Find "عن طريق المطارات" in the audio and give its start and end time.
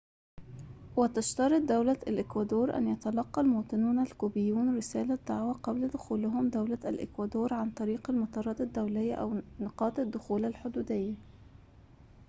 7.53-8.61